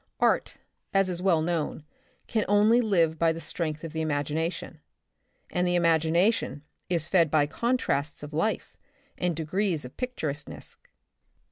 Art, 0.19 0.57
as 0.95 1.09
is 1.09 1.21
well 1.21 1.43
known, 1.43 1.83
can 2.25 2.43
only 2.47 2.81
live 2.81 3.19
by 3.19 3.31
the 3.31 3.39
strength 3.39 3.83
of 3.83 3.93
the 3.93 4.01
imagination— 4.01 4.79
and 5.51 5.67
the 5.67 5.75
imagination 5.75 6.63
is 6.89 7.07
fed 7.07 7.29
by 7.29 7.45
contrasts 7.45 8.23
of 8.23 8.33
life 8.33 8.75
and 9.15 9.35
degrees 9.35 9.85
of 9.85 9.95
picturesqueness. 9.97 10.77